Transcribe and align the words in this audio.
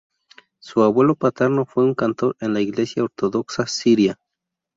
Su 0.59 0.81
abuelo 0.81 1.13
paterno 1.13 1.63
fue 1.67 1.83
un 1.83 1.93
cantor 1.93 2.35
en 2.39 2.53
la 2.55 2.61
Iglesia 2.61 3.03
Ortodoxa 3.03 3.67
Siria. 3.67 4.17